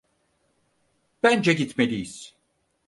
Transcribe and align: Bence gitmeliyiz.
Bence 1.23 1.53
gitmeliyiz. 1.53 2.35